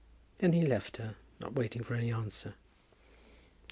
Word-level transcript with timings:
Then 0.39 0.53
he 0.53 0.65
left 0.65 0.97
her, 0.97 1.13
not 1.39 1.53
waiting 1.53 1.83
for 1.83 1.93
any 1.93 2.11
answer. 2.11 2.55